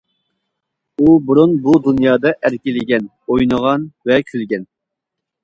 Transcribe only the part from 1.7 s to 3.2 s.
دۇنيادا ئەركىلىگەن،